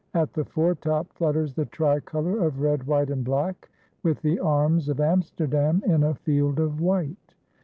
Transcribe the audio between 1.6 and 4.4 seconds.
tricolor of red, white, and black, with the